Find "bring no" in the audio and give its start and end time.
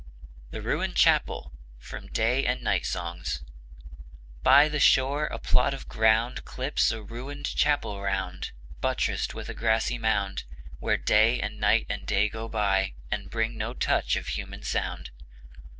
13.29-13.75